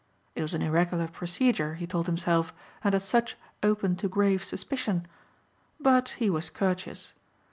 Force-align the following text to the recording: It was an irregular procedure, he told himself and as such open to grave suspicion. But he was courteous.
It 0.33 0.41
was 0.41 0.55
an 0.55 0.63
irregular 0.63 1.07
procedure, 1.07 1.75
he 1.75 1.85
told 1.85 2.07
himself 2.07 2.51
and 2.83 2.95
as 2.95 3.03
such 3.03 3.37
open 3.61 3.95
to 3.97 4.07
grave 4.09 4.43
suspicion. 4.43 5.05
But 5.79 6.09
he 6.17 6.27
was 6.27 6.49
courteous. 6.49 7.13